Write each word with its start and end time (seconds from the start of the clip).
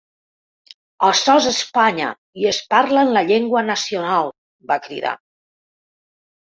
“Açò 1.09 1.35
és 1.41 1.49
Espanya 1.51 2.09
i 2.45 2.49
es 2.53 2.61
parla 2.73 3.05
en 3.05 3.13
la 3.19 3.25
llengua 3.31 3.65
nacional”, 3.71 4.35
va 4.75 4.83
cridar. 4.91 5.17